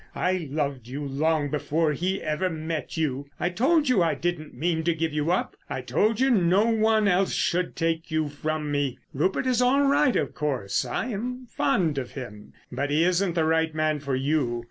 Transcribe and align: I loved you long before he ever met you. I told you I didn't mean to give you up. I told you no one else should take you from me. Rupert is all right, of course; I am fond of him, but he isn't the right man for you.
I 0.15 0.47
loved 0.49 0.87
you 0.87 1.05
long 1.05 1.51
before 1.51 1.93
he 1.93 2.23
ever 2.23 2.49
met 2.49 2.97
you. 2.97 3.27
I 3.39 3.49
told 3.51 3.87
you 3.87 4.01
I 4.01 4.15
didn't 4.15 4.55
mean 4.55 4.83
to 4.85 4.95
give 4.95 5.13
you 5.13 5.31
up. 5.31 5.55
I 5.69 5.81
told 5.81 6.19
you 6.19 6.31
no 6.31 6.65
one 6.65 7.07
else 7.07 7.33
should 7.35 7.75
take 7.75 8.09
you 8.09 8.27
from 8.27 8.71
me. 8.71 8.97
Rupert 9.13 9.45
is 9.45 9.61
all 9.61 9.83
right, 9.85 10.15
of 10.15 10.33
course; 10.33 10.85
I 10.85 11.05
am 11.09 11.45
fond 11.51 11.99
of 11.99 12.13
him, 12.13 12.53
but 12.71 12.89
he 12.89 13.03
isn't 13.03 13.35
the 13.35 13.45
right 13.45 13.75
man 13.75 13.99
for 13.99 14.15
you. 14.15 14.59